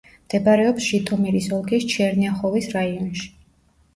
მდებარეობს 0.27 0.85
ჟიტომირის 0.85 1.49
ოლქის 1.57 1.85
ჩერნიახოვის 1.91 2.71
რაიონში. 2.79 3.29